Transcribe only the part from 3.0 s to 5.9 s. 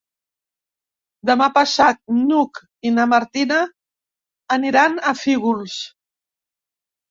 Martina aniran a Fígols.